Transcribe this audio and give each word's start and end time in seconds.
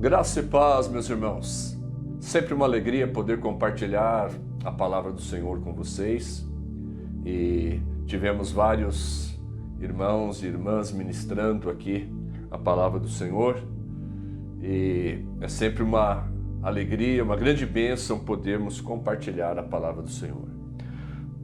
Graça 0.00 0.38
e 0.38 0.42
paz, 0.44 0.86
meus 0.86 1.10
irmãos. 1.10 1.76
Sempre 2.20 2.54
uma 2.54 2.64
alegria 2.64 3.08
poder 3.08 3.40
compartilhar 3.40 4.30
a 4.64 4.70
palavra 4.70 5.10
do 5.10 5.20
Senhor 5.20 5.60
com 5.60 5.72
vocês. 5.72 6.46
E 7.26 7.80
tivemos 8.06 8.52
vários 8.52 9.36
irmãos 9.80 10.40
e 10.44 10.46
irmãs 10.46 10.92
ministrando 10.92 11.68
aqui 11.68 12.08
a 12.48 12.56
palavra 12.56 13.00
do 13.00 13.08
Senhor. 13.08 13.60
E 14.62 15.18
é 15.40 15.48
sempre 15.48 15.82
uma 15.82 16.30
alegria, 16.62 17.24
uma 17.24 17.36
grande 17.36 17.66
bênção 17.66 18.20
podermos 18.20 18.80
compartilhar 18.80 19.58
a 19.58 19.64
palavra 19.64 20.00
do 20.00 20.10
Senhor. 20.10 20.46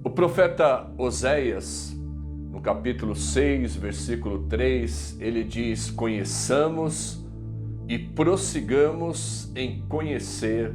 O 0.05 0.11
profeta 0.11 0.89
Oséias, 0.96 1.93
no 2.52 2.61
capítulo 2.61 3.16
6, 3.16 3.75
versículo 3.75 4.45
3, 4.45 5.16
ele 5.21 5.43
diz: 5.43 5.91
Conheçamos 5.91 7.23
e 7.88 7.98
prossigamos 7.98 9.51
em 9.55 9.83
conhecer 9.88 10.75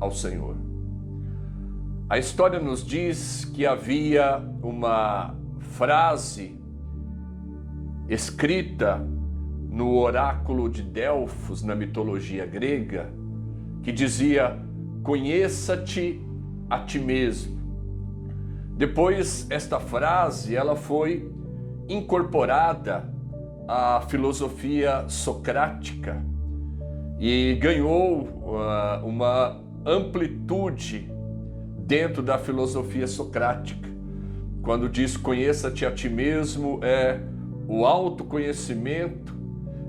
ao 0.00 0.10
Senhor. 0.10 0.56
A 2.08 2.18
história 2.18 2.58
nos 2.58 2.84
diz 2.84 3.44
que 3.44 3.66
havia 3.66 4.38
uma 4.62 5.34
frase 5.60 6.58
escrita 8.08 9.06
no 9.68 9.98
oráculo 9.98 10.70
de 10.70 10.82
Delfos, 10.82 11.62
na 11.62 11.74
mitologia 11.74 12.46
grega, 12.46 13.12
que 13.82 13.92
dizia: 13.92 14.58
Conheça-te 15.02 16.20
a 16.70 16.78
ti 16.78 16.98
mesmo. 16.98 17.58
Depois, 18.74 19.46
esta 19.50 19.78
frase 19.78 20.56
ela 20.56 20.76
foi 20.76 21.30
incorporada 21.88 23.12
à 23.66 24.00
filosofia 24.08 25.06
socrática 25.08 26.24
e 27.18 27.54
ganhou 27.54 28.22
uh, 28.22 29.04
uma 29.04 29.60
amplitude 29.84 31.10
dentro 31.78 32.22
da 32.22 32.38
filosofia 32.38 33.06
socrática. 33.06 33.88
Quando 34.62 34.88
diz 34.88 35.16
conheça-te 35.16 35.84
a 35.84 35.90
ti 35.90 36.08
mesmo, 36.08 36.80
é 36.82 37.20
o 37.66 37.84
autoconhecimento 37.84 39.34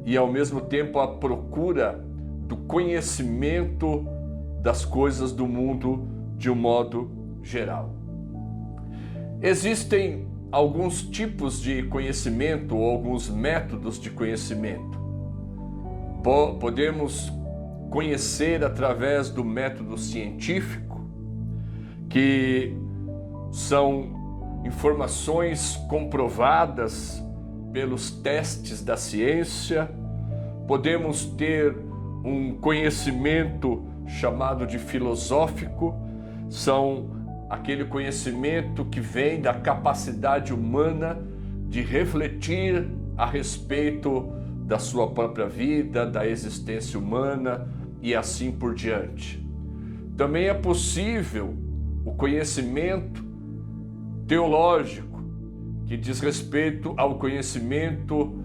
e 0.06 0.18
ao 0.18 0.32
mesmo 0.32 0.62
tempo 0.62 1.00
a 1.00 1.08
procura 1.08 2.04
do 2.48 2.58
conhecimento 2.58 4.06
das 4.62 4.84
coisas 4.84 5.32
do 5.32 5.48
mundo 5.48 6.08
de 6.38 6.50
um 6.50 6.56
modo 6.56 7.12
geral. 7.44 7.94
Existem 9.42 10.28
alguns 10.52 11.04
tipos 11.04 11.62
de 11.62 11.84
conhecimento 11.84 12.76
ou 12.76 12.90
alguns 12.90 13.30
métodos 13.30 14.00
de 14.00 14.10
conhecimento 14.10 14.99
podemos 16.22 17.32
conhecer 17.90 18.64
através 18.64 19.30
do 19.30 19.44
método 19.44 19.98
científico, 19.98 21.02
que 22.10 22.76
são 23.52 24.62
informações 24.66 25.76
comprovadas 25.90 27.24
pelos 27.72 28.12
testes 28.12 28.84
da 28.84 28.98
ciência, 28.98 29.90
podemos 30.68 31.26
ter 31.26 31.76
um 32.24 32.56
conhecimento 32.56 33.84
chamado 34.08 34.68
de 34.68 34.78
filosófico, 34.78 35.96
são 36.50 37.12
aquele 37.50 37.86
conhecimento 37.86 38.86
que 38.86 39.00
vem 39.00 39.42
da 39.42 39.54
capacidade 39.54 40.54
humana 40.54 41.18
de 41.68 41.82
refletir 41.82 42.88
a 43.18 43.26
respeito 43.26 44.39
da 44.70 44.78
sua 44.78 45.08
própria 45.08 45.48
vida, 45.48 46.06
da 46.06 46.28
existência 46.28 47.00
humana 47.00 47.68
e 48.04 48.14
assim 48.14 48.52
por 48.52 48.76
diante. 48.76 49.44
Também 50.16 50.46
é 50.46 50.54
possível 50.54 51.58
o 52.06 52.12
conhecimento 52.12 53.26
teológico, 54.28 55.24
que 55.88 55.98
diz 55.98 56.20
respeito 56.20 56.94
ao 56.98 57.18
conhecimento 57.18 58.40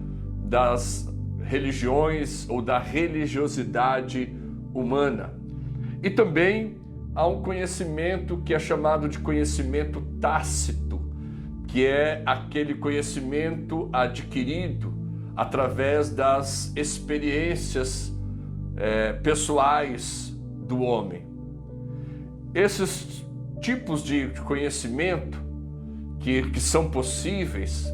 das 0.45 1.07
religiões 1.43 2.49
ou 2.49 2.59
da 2.59 2.79
religiosidade 2.79 4.35
humana. 4.73 5.31
E 6.01 6.09
também 6.09 6.77
há 7.13 7.27
um 7.27 7.43
conhecimento 7.43 8.37
que 8.37 8.51
é 8.51 8.57
chamado 8.57 9.07
de 9.07 9.19
conhecimento 9.19 10.01
tácito, 10.19 10.99
que 11.67 11.85
é 11.85 12.23
aquele 12.25 12.73
conhecimento 12.73 13.87
adquirido 13.93 14.94
através 15.35 16.09
das 16.09 16.71
experiências 16.75 18.13
é, 18.77 19.13
pessoais 19.13 20.35
do 20.67 20.81
homem. 20.81 21.25
Esses 22.53 23.25
tipos 23.59 24.03
de 24.03 24.29
conhecimento 24.45 25.37
que, 26.19 26.49
que 26.49 26.59
são 26.59 26.89
possíveis, 26.89 27.85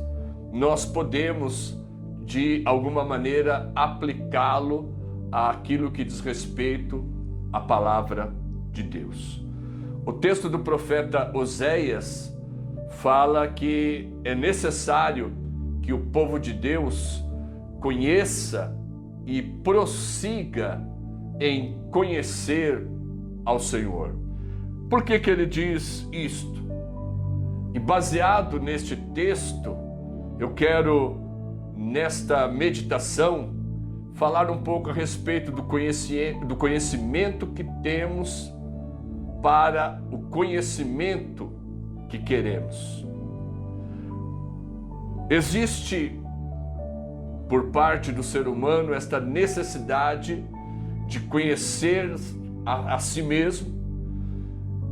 nós 0.52 0.85
podemos, 0.85 1.78
de 2.25 2.62
alguma 2.66 3.03
maneira, 3.03 3.72
aplicá-lo 3.75 4.94
àquilo 5.31 5.91
que 5.91 6.03
diz 6.03 6.19
respeito 6.19 7.03
à 7.52 7.59
palavra 7.59 8.34
de 8.72 8.84
Deus. 8.84 9.44
O 10.06 10.13
texto 10.13 10.50
do 10.50 10.59
profeta 10.59 11.31
Oséias 11.34 12.35
fala 12.91 13.47
que 13.47 14.12
é 14.23 14.35
necessário 14.35 15.31
que 15.81 15.94
o 15.94 16.00
povo 16.00 16.40
de 16.40 16.53
Deus 16.53 17.23
conheça 17.81 18.73
e 19.25 19.41
prossiga 19.41 20.81
em 21.39 21.81
conhecer 21.91 22.87
ao 23.43 23.59
Senhor. 23.59 24.15
Por 24.89 25.03
que, 25.03 25.19
que 25.19 25.29
ele 25.29 25.45
diz 25.45 26.07
isto? 26.11 26.61
E 27.73 27.79
baseado 27.79 28.59
neste 28.59 28.95
texto, 28.95 29.75
eu 30.37 30.53
quero, 30.53 31.17
nesta 31.75 32.47
meditação, 32.47 33.55
falar 34.13 34.51
um 34.51 34.61
pouco 34.61 34.89
a 34.91 34.93
respeito 34.93 35.51
do 35.51 35.63
do 36.45 36.55
conhecimento 36.55 37.47
que 37.47 37.63
temos 37.81 38.53
para 39.41 39.99
o 40.11 40.19
conhecimento 40.19 41.51
que 42.07 42.19
queremos. 42.19 43.05
Existe 45.29 46.20
por 47.51 47.66
parte 47.66 48.13
do 48.13 48.23
ser 48.23 48.47
humano 48.47 48.94
esta 48.94 49.19
necessidade 49.19 50.41
de 51.06 51.19
conhecer 51.19 52.16
a, 52.66 52.95
a 52.95 52.97
si 52.97 53.22
mesmo 53.22 53.67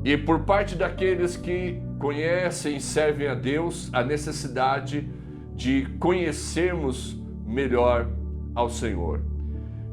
e 0.03 0.18
por 0.18 0.42
parte 0.42 0.75
daqueles 0.75 1.38
que 1.38 1.81
conhecem 1.98 2.75
e 2.75 2.81
servem 2.81 3.30
a 3.30 3.34
Deus 3.34 3.90
a 3.94 4.03
necessidade 4.03 5.09
de 5.56 5.86
conhecermos 6.00 7.18
melhor 7.46 8.09
ao 8.53 8.69
Senhor. 8.69 9.22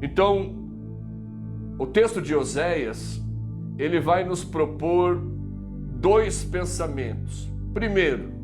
Então, 0.03 0.69
o 1.79 1.87
texto 1.87 2.21
de 2.21 2.35
Oséias, 2.35 3.25
ele 3.79 4.01
vai 4.01 4.25
nos 4.25 4.43
propor 4.43 5.23
dois 6.01 6.43
pensamentos. 6.43 7.49
Primeiro, 7.73 8.36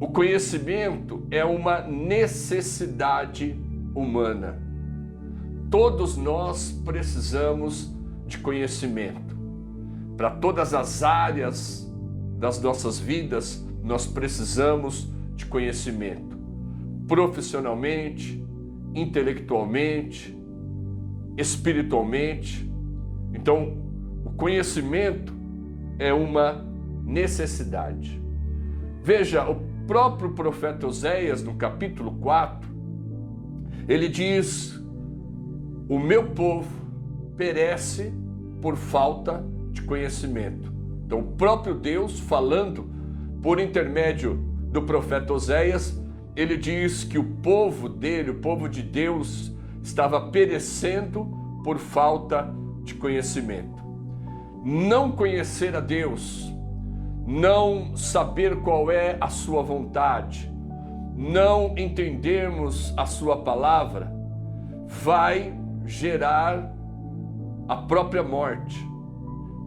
o 0.00 0.08
conhecimento 0.08 1.26
é 1.30 1.44
uma 1.44 1.82
necessidade 1.82 3.54
humana. 3.94 4.58
Todos 5.70 6.16
nós 6.16 6.72
precisamos 6.84 7.94
de 8.26 8.38
conhecimento. 8.38 9.38
Para 10.16 10.30
todas 10.30 10.72
as 10.72 11.02
áreas 11.02 11.86
das 12.38 12.62
nossas 12.62 12.98
vidas, 12.98 13.62
nós 13.84 14.06
precisamos 14.06 15.12
de 15.36 15.44
conhecimento. 15.44 16.38
Profissionalmente, 17.06 18.42
intelectualmente, 18.94 20.34
espiritualmente. 21.36 22.72
Então, 23.34 23.76
o 24.24 24.30
conhecimento 24.30 25.34
é 25.98 26.10
uma 26.10 26.64
necessidade. 27.04 28.18
Veja, 29.02 29.48
o 29.48 29.69
próprio 29.90 30.30
profeta 30.30 30.86
Oséias, 30.86 31.42
no 31.42 31.54
capítulo 31.56 32.12
4, 32.12 32.70
ele 33.88 34.08
diz: 34.08 34.80
O 35.88 35.98
meu 35.98 36.28
povo 36.28 36.70
perece 37.36 38.14
por 38.62 38.76
falta 38.76 39.44
de 39.72 39.82
conhecimento. 39.82 40.72
Então, 41.04 41.18
o 41.18 41.32
próprio 41.32 41.74
Deus, 41.74 42.20
falando 42.20 42.88
por 43.42 43.58
intermédio 43.58 44.36
do 44.70 44.82
profeta 44.82 45.32
Oséias, 45.32 46.00
ele 46.36 46.56
diz 46.56 47.02
que 47.02 47.18
o 47.18 47.24
povo 47.24 47.88
dele, 47.88 48.30
o 48.30 48.38
povo 48.38 48.68
de 48.68 48.84
Deus, 48.84 49.52
estava 49.82 50.30
perecendo 50.30 51.26
por 51.64 51.78
falta 51.78 52.48
de 52.84 52.94
conhecimento. 52.94 53.82
Não 54.64 55.10
conhecer 55.10 55.74
a 55.74 55.80
Deus 55.80 56.48
não 57.30 57.96
saber 57.96 58.56
qual 58.56 58.90
é 58.90 59.16
a 59.20 59.28
sua 59.28 59.62
vontade, 59.62 60.52
não 61.16 61.78
entendermos 61.78 62.92
a 62.96 63.06
sua 63.06 63.36
palavra, 63.36 64.12
vai 64.88 65.54
gerar 65.86 66.74
a 67.68 67.76
própria 67.76 68.24
morte. 68.24 68.84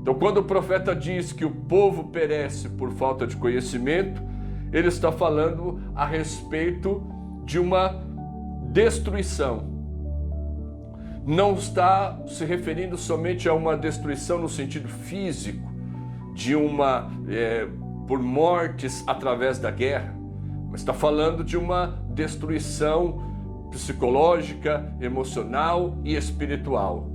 Então, 0.01 0.13
quando 0.13 0.39
o 0.39 0.43
profeta 0.43 0.93
diz 0.93 1.31
que 1.31 1.45
o 1.45 1.51
povo 1.51 2.09
perece 2.09 2.67
por 2.67 2.91
falta 2.91 3.25
de 3.25 3.37
conhecimento, 3.37 4.21
ele 4.73 4.89
está 4.89 5.09
falando 5.09 5.81
a 5.95 6.05
respeito 6.05 7.01
de 7.45 7.59
uma 7.59 8.03
destruição. 8.73 9.71
Não 11.25 11.53
está 11.53 12.19
se 12.27 12.43
referindo 12.43 12.97
somente 12.97 13.47
a 13.47 13.53
uma 13.53 13.77
destruição 13.77 14.37
no 14.37 14.49
sentido 14.49 14.89
físico, 14.89 15.72
de 16.33 16.55
uma 16.55 17.11
é, 17.27 17.67
por 18.07 18.19
mortes 18.19 19.03
através 19.07 19.59
da 19.59 19.71
guerra, 19.71 20.15
mas 20.69 20.81
está 20.81 20.93
falando 20.93 21.43
de 21.43 21.57
uma 21.57 22.03
destruição 22.09 23.67
psicológica, 23.71 24.95
emocional 25.01 25.97
e 26.03 26.15
espiritual. 26.15 27.09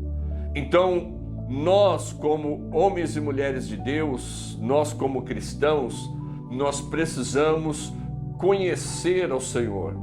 Então, 0.54 1.18
nós, 1.48 2.12
como 2.12 2.68
homens 2.72 3.16
e 3.16 3.20
mulheres 3.20 3.68
de 3.68 3.76
Deus, 3.76 4.58
nós, 4.60 4.92
como 4.92 5.22
cristãos, 5.22 6.10
nós 6.50 6.80
precisamos 6.80 7.92
conhecer 8.38 9.30
ao 9.30 9.40
Senhor. 9.40 9.94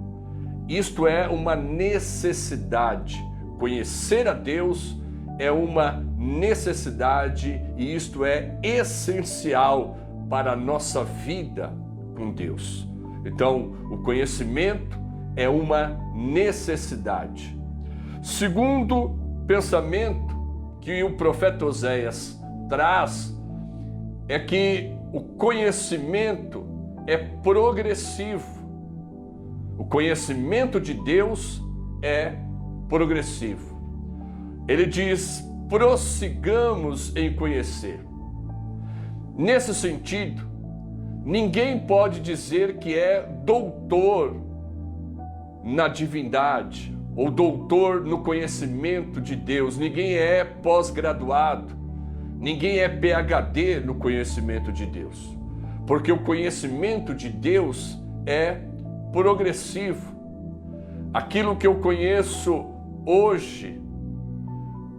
Isto 0.68 1.08
é 1.08 1.28
uma 1.28 1.56
necessidade. 1.56 3.24
Conhecer 3.60 4.28
a 4.28 4.34
Deus 4.34 4.98
é 5.38 5.52
uma 5.52 6.05
necessidade 6.26 7.62
e 7.78 7.96
isto 7.96 8.26
é 8.26 8.58
essencial 8.64 9.98
para 10.30 10.54
a 10.54 10.56
nossa 10.56 11.04
vida 11.04 11.72
com 12.16 12.32
Deus. 12.32 12.88
Então, 13.24 13.74
o 13.92 13.98
conhecimento 14.00 15.00
é 15.36 15.48
uma 15.48 15.98
necessidade. 16.16 17.58
Segundo 18.22 19.16
pensamento 19.46 20.36
que 20.82 21.04
o 21.04 21.16
profeta 21.16 21.66
Oséias 21.66 22.40
traz 22.68 23.36
é 24.28 24.40
que 24.40 24.92
o 25.14 25.22
conhecimento 25.22 26.66
é 27.06 27.18
progressivo. 27.18 28.56
O 29.78 29.86
conhecimento 29.86 30.80
de 30.80 30.94
Deus 30.94 31.62
é 32.02 32.34
progressivo. 32.90 33.76
Ele 34.68 34.86
diz: 34.86 35.44
prossigamos 35.70 37.16
em 37.16 37.34
conhecer. 37.34 38.00
Nesse 39.38 39.74
sentido, 39.74 40.44
ninguém 41.26 41.80
pode 41.80 42.20
dizer 42.20 42.78
que 42.78 42.94
é 42.94 43.22
doutor 43.44 44.36
na 45.64 45.88
divindade 45.88 46.96
ou 47.16 47.32
doutor 47.32 48.02
no 48.02 48.20
conhecimento 48.20 49.20
de 49.20 49.36
Deus. 49.36 49.78
Ninguém 49.78 50.14
é 50.14 50.44
pós-graduado, 50.44 51.76
ninguém 52.40 52.80
é 52.80 52.88
PhD 52.88 53.80
no 53.80 53.96
conhecimento 53.96 54.72
de 54.72 54.86
Deus. 54.86 55.36
Porque 55.88 56.12
o 56.12 56.24
conhecimento 56.24 57.14
de 57.14 57.30
Deus 57.30 58.00
é 58.26 58.60
progressivo. 59.12 60.14
Aquilo 61.14 61.56
que 61.56 61.66
eu 61.66 61.76
conheço 61.76 62.66
hoje 63.06 63.82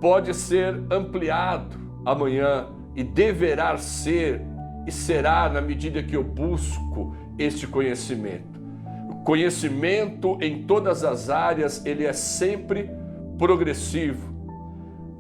pode 0.07 0.33
ser 0.35 0.81
ampliado 0.89 1.77
amanhã 2.05 2.69
e 2.95 3.03
deverá 3.03 3.77
ser 3.77 4.41
e 4.87 4.93
será 4.93 5.49
na 5.49 5.61
medida 5.61 6.01
que 6.01 6.15
eu 6.15 6.23
busco 6.23 7.17
este 7.37 7.67
conhecimento 7.67 8.57
conhecimento 9.25 10.39
em 10.41 10.63
todas 10.63 11.03
as 11.03 11.29
áreas, 11.29 11.85
ele 11.85 12.05
é 12.05 12.13
sempre 12.13 12.89
progressivo. 13.37 14.33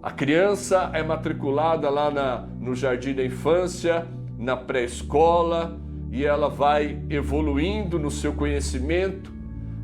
A 0.00 0.12
criança 0.12 0.93
é 0.93 1.03
matriculada 1.03 1.91
lá 1.91 2.09
na, 2.09 2.47
no 2.61 2.73
jardim 2.73 3.12
da 3.12 3.25
infância, 3.25 4.06
na 4.38 4.56
pré-escola, 4.56 5.81
e 6.12 6.25
ela 6.25 6.49
vai 6.49 7.03
evoluindo 7.11 7.99
no 7.99 8.12
seu 8.12 8.33
conhecimento, 8.33 9.33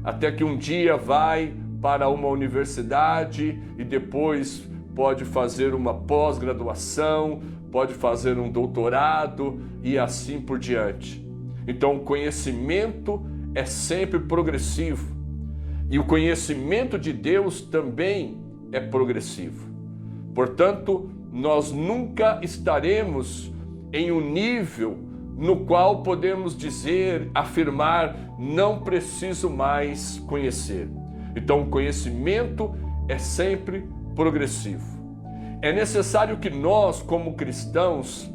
até 0.04 0.30
que 0.30 0.44
um 0.44 0.56
dia 0.56 0.96
vai 0.96 1.52
para 1.80 2.08
uma 2.08 2.28
universidade 2.28 3.60
e 3.76 3.82
depois 3.82 4.70
pode 4.94 5.24
fazer 5.24 5.74
uma 5.74 5.94
pós-graduação, 5.94 7.40
pode 7.70 7.94
fazer 7.94 8.38
um 8.38 8.50
doutorado 8.50 9.60
e 9.82 9.98
assim 9.98 10.40
por 10.40 10.58
diante. 10.58 11.26
Então, 11.66 11.96
o 11.96 12.00
conhecimento 12.00 13.22
é 13.54 13.64
sempre 13.64 14.18
progressivo. 14.20 15.16
E 15.90 15.98
o 15.98 16.04
conhecimento 16.04 16.98
de 16.98 17.12
Deus 17.12 17.60
também 17.60 18.38
é 18.70 18.80
progressivo. 18.80 19.68
Portanto, 20.34 21.10
nós 21.32 21.72
nunca 21.72 22.40
estaremos 22.42 23.52
em 23.92 24.10
um 24.10 24.20
nível 24.20 24.98
no 25.36 25.64
qual 25.64 26.02
podemos 26.02 26.56
dizer, 26.56 27.30
afirmar, 27.34 28.16
não 28.38 28.80
preciso 28.80 29.50
mais 29.50 30.18
conhecer. 30.26 30.88
Então, 31.34 31.62
o 31.62 31.66
conhecimento 31.66 32.74
é 33.08 33.18
sempre 33.18 33.84
progressivo. 34.14 35.00
É 35.60 35.72
necessário 35.72 36.38
que 36.38 36.50
nós, 36.50 37.02
como 37.02 37.34
cristãos, 37.34 38.30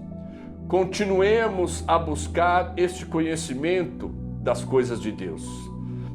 continuemos 0.67 1.83
a 1.87 1.97
buscar 1.97 2.73
este 2.77 3.05
conhecimento 3.05 4.09
das 4.41 4.63
coisas 4.63 5.01
de 5.01 5.11
Deus. 5.11 5.45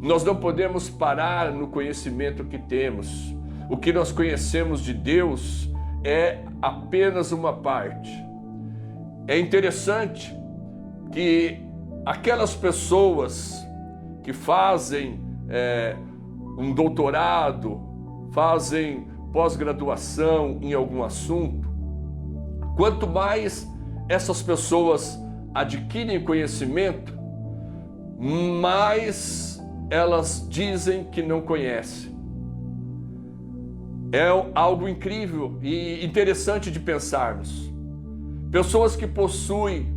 Nós 0.01 0.25
não 0.25 0.37
podemos 0.37 0.89
parar 0.91 1.53
no 1.53 1.69
conhecimento 1.69 2.45
que 2.45 2.59
temos. 2.59 3.35
O 3.71 3.77
que 3.77 3.93
nós 3.93 4.11
conhecemos 4.11 4.83
de 4.83 4.93
Deus 4.93 5.71
é 6.03 6.41
apenas 6.61 7.31
uma 7.31 7.53
parte. 7.53 8.11
É 9.29 9.39
interessante 9.39 10.35
que 11.13 11.61
aquelas 12.05 12.55
pessoas 12.55 13.55
que 14.23 14.33
fazem 14.33 15.21
é, 15.49 15.95
um 16.59 16.75
doutorado, 16.75 17.81
fazem 18.33 19.07
pós-graduação 19.33 20.59
em 20.61 20.73
algum 20.73 21.03
assunto, 21.03 21.69
quanto 22.77 23.07
mais 23.07 23.69
essas 24.09 24.43
pessoas 24.43 25.19
adquirem 25.55 26.23
conhecimento, 26.23 27.13
mais 28.61 29.61
elas 29.91 30.47
dizem 30.49 31.05
que 31.05 31.23
não 31.23 31.41
conhecem. 31.41 32.13
É 34.13 34.29
algo 34.55 34.89
incrível 34.89 35.59
e 35.63 36.05
interessante 36.05 36.71
de 36.71 36.79
pensarmos. 36.79 37.73
Pessoas 38.51 38.95
que 38.95 39.07
possuem 39.07 39.97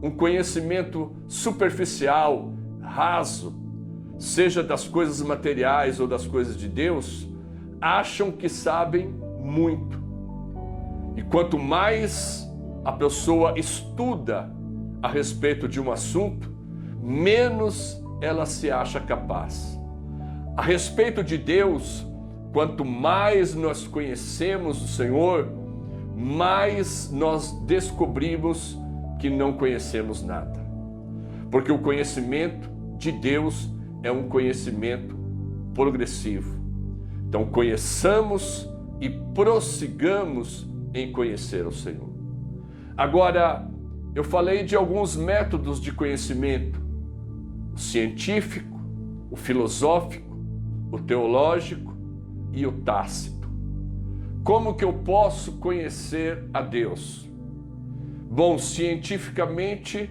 um 0.00 0.10
conhecimento 0.10 1.12
superficial, 1.26 2.52
raso, 2.80 3.54
seja 4.18 4.62
das 4.62 4.86
coisas 4.86 5.20
materiais 5.20 5.98
ou 5.98 6.06
das 6.06 6.26
coisas 6.26 6.56
de 6.56 6.68
Deus, 6.68 7.28
acham 7.80 8.30
que 8.30 8.48
sabem 8.48 9.14
muito. 9.40 10.00
E 11.16 11.22
quanto 11.22 11.58
mais 11.58 12.46
a 12.84 12.92
pessoa 12.92 13.58
estuda 13.58 14.50
a 15.02 15.08
respeito 15.08 15.68
de 15.68 15.80
um 15.80 15.90
assunto, 15.90 16.50
menos 17.02 18.02
ela 18.20 18.46
se 18.46 18.70
acha 18.70 19.00
capaz. 19.00 19.78
A 20.56 20.62
respeito 20.62 21.22
de 21.22 21.36
Deus, 21.36 22.06
quanto 22.52 22.84
mais 22.84 23.54
nós 23.54 23.86
conhecemos 23.86 24.82
o 24.82 24.88
Senhor, 24.88 25.48
mais 26.16 27.10
nós 27.12 27.52
descobrimos 27.66 28.78
que 29.18 29.28
não 29.28 29.52
conhecemos 29.52 30.22
nada. 30.22 30.64
Porque 31.50 31.70
o 31.70 31.78
conhecimento 31.78 32.70
de 32.96 33.12
Deus 33.12 33.70
é 34.02 34.10
um 34.10 34.28
conhecimento 34.28 35.16
progressivo. 35.74 36.55
Então, 37.28 37.46
conheçamos 37.46 38.68
e 39.00 39.10
prossigamos 39.10 40.66
em 40.94 41.12
conhecer 41.12 41.66
o 41.66 41.72
Senhor. 41.72 42.08
Agora, 42.96 43.70
eu 44.14 44.24
falei 44.24 44.64
de 44.64 44.74
alguns 44.74 45.14
métodos 45.16 45.80
de 45.80 45.92
conhecimento 45.92 46.86
o 47.74 47.78
científico, 47.78 48.80
o 49.30 49.36
filosófico, 49.36 50.34
o 50.90 50.98
teológico 50.98 51.94
e 52.50 52.66
o 52.66 52.72
tácito. 52.72 53.46
Como 54.42 54.74
que 54.74 54.84
eu 54.84 54.94
posso 54.94 55.58
conhecer 55.58 56.48
a 56.54 56.62
Deus? 56.62 57.30
Bom, 58.30 58.56
cientificamente 58.56 60.10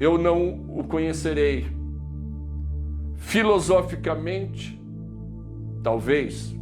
eu 0.00 0.16
não 0.16 0.64
o 0.68 0.82
conhecerei. 0.84 1.66
Filosoficamente, 3.16 4.81
talvez. 5.82 6.54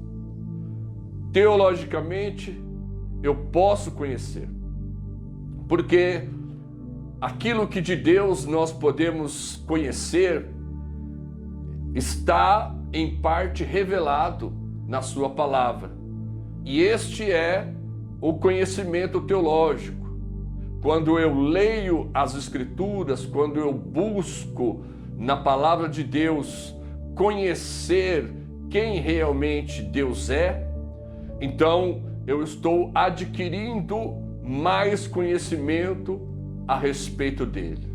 Teologicamente, 1.33 2.61
eu 3.23 3.35
posso 3.35 3.93
conhecer. 3.93 4.49
Porque 5.69 6.29
aquilo 7.21 7.69
que 7.69 7.81
de 7.81 7.95
Deus 7.95 8.47
nós 8.47 8.73
podemos 8.73 9.57
conhecer 9.67 10.49
está 11.95 12.75
em 12.93 13.21
parte 13.21 13.63
revelado 13.63 14.53
na 14.87 15.03
Sua 15.03 15.31
palavra. 15.31 15.93
E 16.65 16.81
este 16.81 17.31
é 17.31 17.73
o 18.21 18.35
conhecimento 18.35 19.21
teológico. 19.21 20.01
Quando 20.83 21.19
eu 21.19 21.39
leio 21.39 22.11
as 22.15 22.35
Escrituras, 22.35 23.25
quando 23.25 23.59
eu 23.61 23.73
busco 23.73 24.83
na 25.17 25.37
palavra 25.37 25.89
de 25.89 26.03
Deus 26.03 26.75
conhecer 27.15 28.40
quem 28.71 29.01
realmente 29.01 29.83
Deus 29.83 30.31
é, 30.31 30.67
então 31.41 32.03
eu 32.27 32.43
estou 32.43 32.91
adquirindo 32.95 34.15
mais 34.43 35.07
conhecimento 35.07 36.21
a 36.67 36.79
respeito 36.79 37.45
dele. 37.45 37.93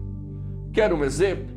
Quer 0.74 0.94
um 0.94 1.03
exemplo? 1.03 1.55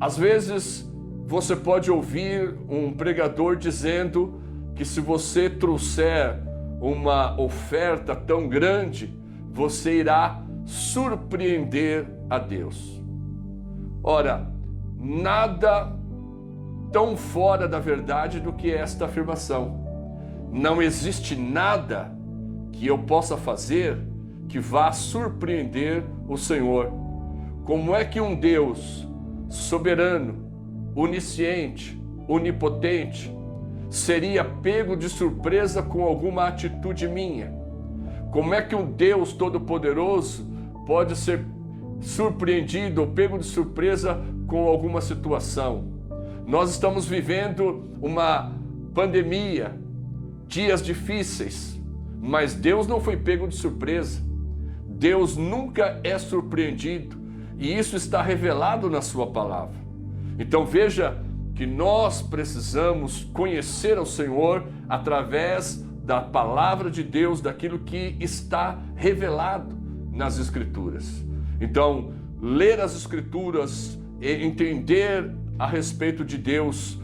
Às 0.00 0.18
vezes 0.18 0.90
você 1.26 1.54
pode 1.54 1.90
ouvir 1.90 2.54
um 2.68 2.92
pregador 2.92 3.56
dizendo 3.56 4.40
que 4.74 4.84
se 4.84 5.00
você 5.00 5.48
trouxer 5.48 6.36
uma 6.80 7.40
oferta 7.40 8.16
tão 8.16 8.48
grande, 8.48 9.16
você 9.50 10.00
irá 10.00 10.42
surpreender 10.66 12.06
a 12.28 12.38
Deus. 12.38 13.00
Ora, 14.02 14.50
nada 14.98 15.96
tão 16.94 17.16
fora 17.16 17.66
da 17.66 17.80
verdade 17.80 18.38
do 18.38 18.52
que 18.52 18.70
esta 18.70 19.06
afirmação. 19.06 19.80
Não 20.52 20.80
existe 20.80 21.34
nada 21.34 22.16
que 22.70 22.86
eu 22.86 22.96
possa 22.96 23.36
fazer 23.36 23.98
que 24.48 24.60
vá 24.60 24.92
surpreender 24.92 26.04
o 26.28 26.36
Senhor. 26.36 26.92
Como 27.64 27.96
é 27.96 28.04
que 28.04 28.20
um 28.20 28.36
Deus 28.36 29.08
soberano, 29.48 30.48
onisciente, 30.94 32.00
onipotente, 32.28 33.36
seria 33.90 34.44
pego 34.44 34.96
de 34.96 35.08
surpresa 35.08 35.82
com 35.82 36.04
alguma 36.04 36.46
atitude 36.46 37.08
minha? 37.08 37.52
Como 38.30 38.54
é 38.54 38.62
que 38.62 38.76
um 38.76 38.88
Deus 38.88 39.32
todo-poderoso 39.32 40.48
pode 40.86 41.16
ser 41.16 41.44
surpreendido 42.00 43.00
ou 43.00 43.08
pego 43.08 43.36
de 43.36 43.46
surpresa 43.46 44.22
com 44.46 44.68
alguma 44.68 45.00
situação? 45.00 45.93
Nós 46.46 46.70
estamos 46.70 47.06
vivendo 47.06 47.88
uma 48.02 48.52
pandemia, 48.94 49.78
dias 50.46 50.82
difíceis, 50.82 51.80
mas 52.20 52.54
Deus 52.54 52.86
não 52.86 53.00
foi 53.00 53.16
pego 53.16 53.48
de 53.48 53.56
surpresa. 53.56 54.22
Deus 54.86 55.36
nunca 55.36 56.00
é 56.04 56.18
surpreendido 56.18 57.16
e 57.58 57.76
isso 57.76 57.96
está 57.96 58.22
revelado 58.22 58.90
na 58.90 59.00
Sua 59.00 59.26
palavra. 59.26 59.76
Então 60.38 60.66
veja 60.66 61.18
que 61.54 61.66
nós 61.66 62.20
precisamos 62.20 63.24
conhecer 63.32 63.96
ao 63.96 64.06
Senhor 64.06 64.64
através 64.88 65.84
da 66.04 66.20
palavra 66.20 66.90
de 66.90 67.02
Deus, 67.02 67.40
daquilo 67.40 67.78
que 67.78 68.16
está 68.20 68.78
revelado 68.94 69.74
nas 70.12 70.38
Escrituras. 70.38 71.24
Então, 71.60 72.12
ler 72.40 72.80
as 72.80 72.94
Escrituras, 72.94 73.98
entender 74.20 75.34
a 75.58 75.66
respeito 75.66 76.24
de 76.24 76.36
Deus 76.36 76.98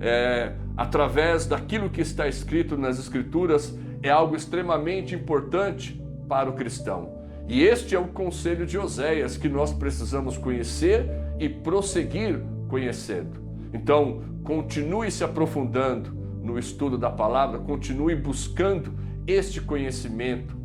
é, 0.00 0.54
através 0.76 1.46
daquilo 1.46 1.90
que 1.90 2.00
está 2.00 2.26
escrito 2.26 2.76
nas 2.76 2.98
Escrituras 2.98 3.78
é 4.02 4.10
algo 4.10 4.34
extremamente 4.34 5.14
importante 5.14 6.02
para 6.28 6.50
o 6.50 6.54
cristão. 6.54 7.22
E 7.48 7.62
este 7.62 7.94
é 7.94 7.98
o 7.98 8.08
conselho 8.08 8.66
de 8.66 8.78
Oséias 8.78 9.36
que 9.36 9.48
nós 9.48 9.72
precisamos 9.72 10.36
conhecer 10.36 11.08
e 11.38 11.48
prosseguir 11.48 12.40
conhecendo. 12.68 13.40
Então, 13.72 14.22
continue 14.42 15.10
se 15.10 15.22
aprofundando 15.22 16.10
no 16.42 16.58
estudo 16.58 16.98
da 16.98 17.10
palavra, 17.10 17.58
continue 17.58 18.14
buscando 18.16 18.92
este 19.26 19.60
conhecimento 19.60 20.56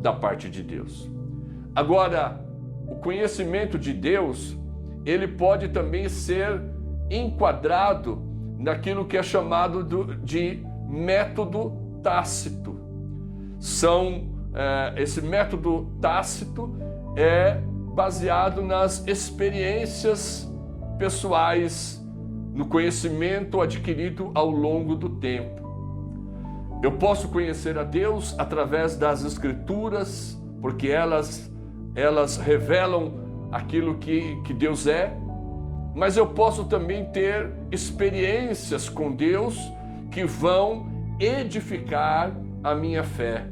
da 0.00 0.12
parte 0.12 0.48
de 0.48 0.62
Deus. 0.62 1.10
Agora, 1.74 2.40
o 2.86 2.96
conhecimento 2.96 3.78
de 3.78 3.92
Deus, 3.92 4.56
ele 5.04 5.28
pode 5.28 5.68
também 5.68 6.08
ser 6.08 6.60
enquadrado 7.10 8.22
naquilo 8.58 9.04
que 9.04 9.16
é 9.16 9.22
chamado 9.22 9.84
de 10.22 10.64
método 10.88 11.72
tácito. 12.02 12.78
São 13.58 14.36
é, 14.54 15.02
esse 15.02 15.20
método 15.20 15.86
tácito 16.00 16.74
é 17.14 17.60
baseado 17.94 18.62
nas 18.62 19.06
experiências 19.06 20.50
pessoais, 20.98 22.02
no 22.54 22.66
conhecimento 22.66 23.60
adquirido 23.60 24.30
ao 24.34 24.50
longo 24.50 24.94
do 24.94 25.10
tempo. 25.10 25.66
Eu 26.82 26.92
posso 26.92 27.28
conhecer 27.28 27.78
a 27.78 27.84
Deus 27.84 28.34
através 28.38 28.96
das 28.96 29.24
Escrituras, 29.24 30.40
porque 30.60 30.88
elas, 30.88 31.50
elas 31.94 32.38
revelam 32.38 33.12
aquilo 33.52 33.96
que, 33.98 34.40
que 34.42 34.54
Deus 34.54 34.86
é, 34.86 35.14
mas 35.96 36.14
eu 36.18 36.26
posso 36.26 36.64
também 36.64 37.06
ter 37.06 37.50
experiências 37.72 38.86
com 38.86 39.10
Deus 39.10 39.58
que 40.10 40.26
vão 40.26 40.86
edificar 41.18 42.36
a 42.62 42.74
minha 42.74 43.02
fé. 43.02 43.46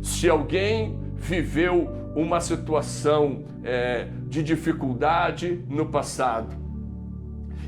Se 0.00 0.28
alguém 0.28 0.96
viveu 1.16 1.90
uma 2.14 2.40
situação 2.40 3.42
é, 3.64 4.06
de 4.28 4.44
dificuldade 4.44 5.64
no 5.68 5.86
passado 5.86 6.54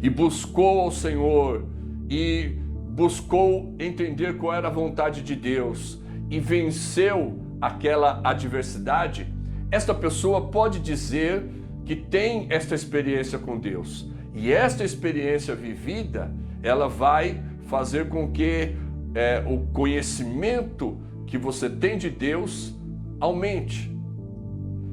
e 0.00 0.08
buscou 0.08 0.82
ao 0.82 0.92
Senhor 0.92 1.64
e 2.08 2.56
buscou 2.90 3.74
entender 3.80 4.36
qual 4.36 4.54
era 4.54 4.68
a 4.68 4.70
vontade 4.70 5.22
de 5.22 5.34
Deus 5.34 6.00
e 6.30 6.38
venceu 6.38 7.40
aquela 7.60 8.20
adversidade, 8.22 9.26
esta 9.72 9.92
pessoa 9.92 10.46
pode 10.50 10.78
dizer 10.78 11.42
que 11.84 11.94
tem 11.94 12.46
esta 12.50 12.74
experiência 12.74 13.38
com 13.38 13.58
Deus. 13.58 14.08
E 14.34 14.52
esta 14.52 14.82
experiência 14.82 15.54
vivida, 15.54 16.32
ela 16.62 16.88
vai 16.88 17.42
fazer 17.66 18.08
com 18.08 18.30
que 18.30 18.74
é, 19.14 19.44
o 19.46 19.66
conhecimento 19.72 20.98
que 21.26 21.38
você 21.38 21.68
tem 21.70 21.96
de 21.96 22.10
Deus 22.10 22.74
aumente. 23.20 23.94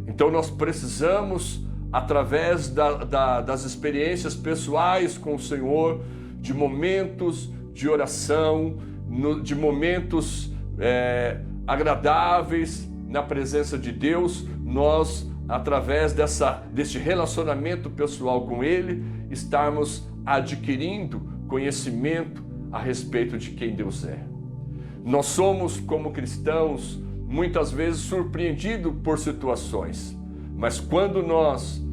Então 0.07 0.29
nós 0.29 0.49
precisamos, 0.49 1.65
através 1.91 2.69
da, 2.69 3.03
da, 3.03 3.41
das 3.41 3.63
experiências 3.63 4.35
pessoais 4.35 5.17
com 5.17 5.35
o 5.35 5.39
Senhor, 5.39 6.01
de 6.39 6.53
momentos 6.53 7.51
de 7.73 7.87
oração, 7.87 8.77
no, 9.07 9.41
de 9.41 9.55
momentos 9.55 10.53
é, 10.77 11.39
agradáveis 11.65 12.89
na 13.07 13.23
presença 13.23 13.77
de 13.77 13.91
Deus, 13.91 14.45
nós 14.63 15.30
através 15.51 16.13
dessa, 16.13 16.63
deste 16.71 16.97
relacionamento 16.97 17.89
pessoal 17.89 18.47
com 18.47 18.63
Ele, 18.63 19.03
estarmos 19.29 20.09
adquirindo 20.25 21.21
conhecimento 21.49 22.41
a 22.71 22.79
respeito 22.79 23.37
de 23.37 23.51
quem 23.51 23.75
Deus 23.75 24.05
é. 24.05 24.23
Nós 25.03 25.25
somos, 25.25 25.77
como 25.77 26.11
cristãos, 26.11 27.03
muitas 27.27 27.69
vezes 27.69 27.99
surpreendidos 27.99 28.93
por 29.03 29.19
situações, 29.19 30.17
mas 30.55 30.79
quando 30.79 31.21
nós 31.21 31.85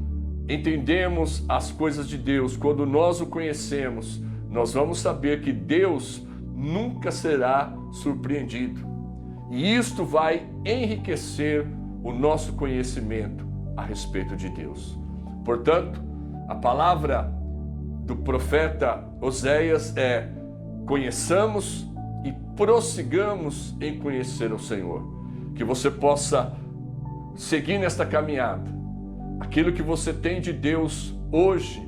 entendemos 0.48 1.44
as 1.48 1.72
coisas 1.72 2.08
de 2.08 2.16
Deus, 2.16 2.56
quando 2.56 2.86
nós 2.86 3.20
o 3.20 3.26
conhecemos, 3.26 4.22
nós 4.48 4.72
vamos 4.72 5.00
saber 5.00 5.40
que 5.40 5.52
Deus 5.52 6.24
nunca 6.54 7.10
será 7.10 7.76
surpreendido. 7.90 8.86
E 9.50 9.74
isto 9.74 10.04
vai 10.04 10.48
enriquecer 10.64 11.66
o 12.04 12.12
nosso 12.12 12.52
conhecimento 12.52 13.47
a 13.78 13.82
respeito 13.82 14.36
de 14.36 14.48
Deus. 14.48 14.98
Portanto, 15.44 16.02
a 16.48 16.54
palavra 16.54 17.32
do 18.04 18.16
profeta 18.16 19.04
Oséias 19.20 19.96
é: 19.96 20.28
conheçamos 20.84 21.88
e 22.24 22.32
prossigamos 22.56 23.76
em 23.80 23.98
conhecer 23.98 24.52
o 24.52 24.58
Senhor. 24.58 25.16
Que 25.54 25.62
você 25.62 25.90
possa 25.90 26.56
seguir 27.36 27.78
nesta 27.78 28.04
caminhada. 28.04 28.68
Aquilo 29.40 29.72
que 29.72 29.82
você 29.82 30.12
tem 30.12 30.40
de 30.40 30.52
Deus 30.52 31.16
hoje 31.30 31.86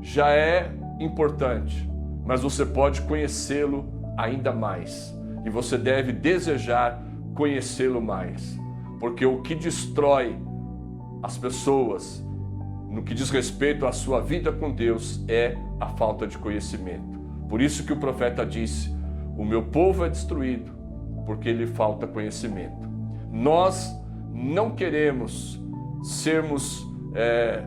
já 0.00 0.30
é 0.30 0.72
importante, 0.98 1.88
mas 2.24 2.42
você 2.42 2.64
pode 2.64 3.02
conhecê-lo 3.02 3.84
ainda 4.16 4.52
mais. 4.52 5.14
E 5.44 5.50
você 5.50 5.76
deve 5.76 6.12
desejar 6.12 7.02
conhecê-lo 7.34 8.00
mais. 8.00 8.58
Porque 8.98 9.26
o 9.26 9.42
que 9.42 9.54
destrói 9.54 10.38
as 11.22 11.38
pessoas 11.38 12.24
no 12.90 13.02
que 13.02 13.14
diz 13.14 13.30
respeito 13.30 13.86
à 13.86 13.92
sua 13.92 14.20
vida 14.20 14.52
com 14.52 14.70
Deus 14.70 15.24
é 15.28 15.56
a 15.80 15.88
falta 15.88 16.26
de 16.26 16.36
conhecimento. 16.36 17.18
Por 17.48 17.62
isso 17.62 17.84
que 17.84 17.92
o 17.92 17.96
profeta 17.96 18.44
disse: 18.44 18.94
O 19.36 19.44
meu 19.44 19.62
povo 19.62 20.04
é 20.04 20.08
destruído 20.08 20.72
porque 21.24 21.52
lhe 21.52 21.66
falta 21.66 22.06
conhecimento. 22.06 22.88
Nós 23.30 23.94
não 24.32 24.72
queremos 24.72 25.60
sermos 26.02 26.86
é, 27.14 27.62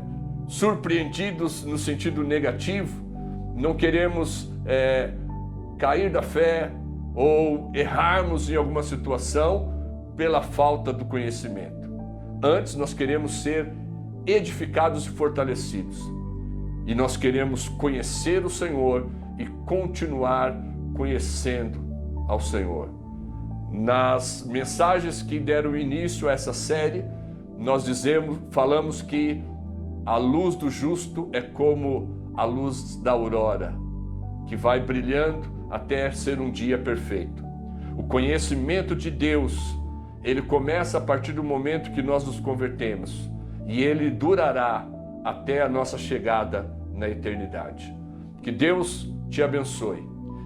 surpreendidos 0.48 1.64
no 1.64 1.78
sentido 1.78 2.24
negativo, 2.24 3.04
não 3.56 3.74
queremos 3.74 4.52
é, 4.66 5.14
cair 5.78 6.12
da 6.12 6.22
fé, 6.22 6.72
ou 7.16 7.72
errarmos 7.74 8.50
em 8.50 8.56
alguma 8.56 8.84
situação 8.84 9.74
pela 10.18 10.42
falta 10.42 10.92
do 10.92 11.06
conhecimento. 11.06 11.85
Antes, 12.46 12.75
nós 12.75 12.94
queremos 12.94 13.42
ser 13.42 13.74
edificados 14.24 15.08
e 15.08 15.10
fortalecidos. 15.10 16.00
E 16.86 16.94
nós 16.94 17.18
queremos 17.18 17.68
conhecer 17.68 18.46
o 18.46 18.52
Senhor 18.52 19.10
e 19.40 19.48
continuar 19.66 20.56
conhecendo 20.94 21.80
ao 22.28 22.40
Senhor. 22.40 22.92
Nas 23.72 24.46
mensagens 24.46 25.24
que 25.24 25.40
deram 25.40 25.75
início 25.75 26.30
a 26.30 26.34
essa 26.34 26.54
série, 26.54 27.04
nós 27.58 27.84
dizemos, 27.84 28.38
falamos 28.52 29.02
que 29.02 29.42
a 30.06 30.18
luz 30.18 30.56
do 30.56 30.70
justo 30.70 31.28
é 31.34 31.42
como 31.42 32.32
a 32.36 32.46
luz 32.46 32.96
da 32.98 33.14
aurora, 33.14 33.74
que 34.46 34.56
vai 34.56 34.80
brilhando 34.80 35.50
até 35.72 36.12
ser 36.12 36.40
um 36.40 36.52
dia 36.52 36.78
perfeito. 36.78 37.44
O 37.98 38.04
conhecimento 38.04 38.96
de 38.96 39.10
Deus, 39.10 39.75
ele 40.25 40.41
começa 40.41 40.98
a 40.98 41.01
partir 41.01 41.32
do 41.34 41.44
momento 41.44 41.91
que 41.91 42.01
nós 42.01 42.25
nos 42.25 42.39
convertemos 42.39 43.29
e 43.67 43.84
ele 43.84 44.10
durará 44.10 44.86
até 45.24 45.62
a 45.62 45.70
nossa 45.70 46.00
chegada 46.00 46.70
na 46.91 47.08
eternidade. 47.08 47.96
Que 48.41 48.51
Deus 48.51 49.08
te 49.29 49.44
abençoe 49.44 50.03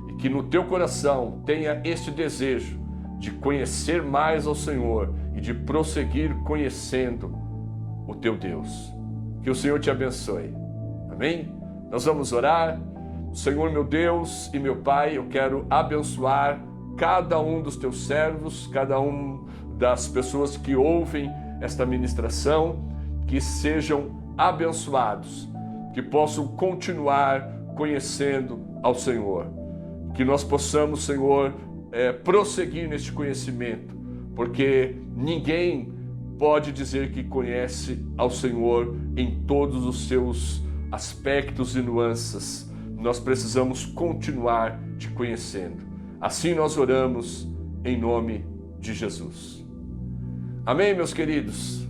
e 0.10 0.14
que 0.16 0.28
no 0.28 0.44
teu 0.44 0.66
coração 0.66 1.42
tenha 1.46 1.82
este 1.86 2.12
desejo 2.12 2.78
de 3.20 3.32
conhecer 3.32 4.04
mais 4.04 4.46
ao 4.46 4.54
Senhor 4.54 5.16
e 5.34 5.40
de 5.40 5.54
prosseguir 5.54 6.36
conhecendo 6.44 7.34
o 8.06 8.14
teu 8.16 8.38
Deus. 8.38 8.94
Que 9.42 9.50
o 9.50 9.56
Senhor 9.56 9.80
te 9.80 9.90
abençoe. 9.90 10.54
Amém? 11.10 11.54
Nós 11.90 12.04
vamos 12.04 12.34
orar. 12.34 12.82
Senhor 13.32 13.72
meu 13.72 13.84
Deus 13.84 14.50
e 14.54 14.60
meu 14.60 14.78
Pai, 14.78 15.18
eu 15.18 15.28
quero 15.28 15.66
abençoar 15.70 16.60
cada 16.98 17.40
um 17.40 17.62
dos 17.62 17.78
teus 17.78 18.08
servos, 18.08 18.68
cada 18.68 19.00
um 19.00 19.48
das 19.80 20.08
pessoas 20.08 20.58
que 20.58 20.76
ouvem 20.76 21.32
esta 21.60 21.86
ministração, 21.86 22.88
que 23.26 23.42
sejam 23.42 24.12
abençoados, 24.38 25.50
que 25.94 26.02
possam 26.02 26.48
continuar 26.50 27.50
conhecendo 27.76 28.60
ao 28.84 28.94
Senhor, 28.94 29.48
que 30.14 30.24
nós 30.24 30.44
possamos, 30.44 31.04
Senhor, 31.04 31.54
é, 31.92 32.12
prosseguir 32.12 32.88
neste 32.88 33.12
conhecimento, 33.12 33.96
porque 34.36 34.98
ninguém 35.16 35.92
pode 36.38 36.72
dizer 36.72 37.12
que 37.12 37.24
conhece 37.24 38.06
ao 38.18 38.30
Senhor 38.30 38.96
em 39.16 39.44
todos 39.48 39.86
os 39.86 40.08
seus 40.08 40.62
aspectos 40.92 41.76
e 41.76 41.82
nuances 41.82 42.70
nós 43.00 43.18
precisamos 43.18 43.86
continuar 43.86 44.78
te 44.98 45.10
conhecendo. 45.10 45.88
Assim 46.20 46.54
nós 46.54 46.78
oramos 46.78 47.48
em 47.86 47.98
nome 47.98 48.46
de 48.78 48.94
Jesus. 48.94 49.59
Amém, 50.70 50.94
meus 50.94 51.12
queridos? 51.12 51.84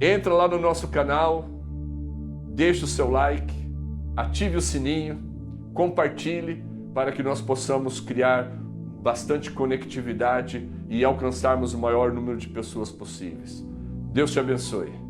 Entra 0.00 0.34
lá 0.34 0.48
no 0.48 0.58
nosso 0.58 0.88
canal, 0.88 1.48
deixe 2.48 2.82
o 2.82 2.88
seu 2.88 3.08
like, 3.08 3.54
ative 4.16 4.56
o 4.56 4.60
sininho, 4.60 5.22
compartilhe 5.72 6.64
para 6.92 7.12
que 7.12 7.22
nós 7.22 7.40
possamos 7.40 8.00
criar 8.00 8.50
bastante 9.00 9.52
conectividade 9.52 10.68
e 10.90 11.04
alcançarmos 11.04 11.72
o 11.72 11.78
maior 11.78 12.12
número 12.12 12.36
de 12.36 12.48
pessoas 12.48 12.90
possíveis. 12.90 13.64
Deus 14.12 14.32
te 14.32 14.40
abençoe. 14.40 15.05